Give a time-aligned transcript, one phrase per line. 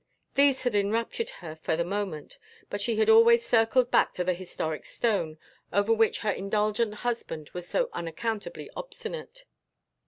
[0.33, 2.39] These had enraptured her for the moment,
[2.71, 5.37] but she had always circled back to the historic stone,
[5.71, 9.45] over which her indulgent husband was so unaccountably obstinate.